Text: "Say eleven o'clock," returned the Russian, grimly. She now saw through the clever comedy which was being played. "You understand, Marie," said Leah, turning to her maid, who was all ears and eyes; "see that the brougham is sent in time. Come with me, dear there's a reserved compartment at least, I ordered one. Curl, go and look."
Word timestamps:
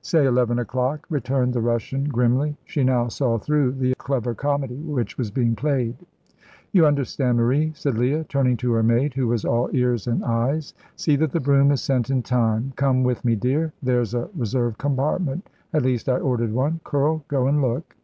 "Say 0.00 0.24
eleven 0.24 0.58
o'clock," 0.58 1.04
returned 1.10 1.52
the 1.52 1.60
Russian, 1.60 2.04
grimly. 2.04 2.56
She 2.64 2.82
now 2.82 3.08
saw 3.08 3.36
through 3.36 3.72
the 3.72 3.94
clever 3.96 4.34
comedy 4.34 4.76
which 4.78 5.18
was 5.18 5.30
being 5.30 5.54
played. 5.54 5.94
"You 6.72 6.86
understand, 6.86 7.36
Marie," 7.36 7.70
said 7.74 7.98
Leah, 7.98 8.24
turning 8.24 8.56
to 8.56 8.72
her 8.72 8.82
maid, 8.82 9.12
who 9.12 9.28
was 9.28 9.44
all 9.44 9.68
ears 9.74 10.06
and 10.06 10.24
eyes; 10.24 10.72
"see 10.96 11.16
that 11.16 11.32
the 11.32 11.38
brougham 11.40 11.70
is 11.70 11.82
sent 11.82 12.08
in 12.08 12.22
time. 12.22 12.72
Come 12.76 13.02
with 13.04 13.26
me, 13.26 13.36
dear 13.36 13.74
there's 13.82 14.14
a 14.14 14.30
reserved 14.34 14.78
compartment 14.78 15.50
at 15.74 15.82
least, 15.82 16.08
I 16.08 16.16
ordered 16.16 16.52
one. 16.54 16.80
Curl, 16.86 17.22
go 17.28 17.46
and 17.46 17.60
look." 17.60 17.94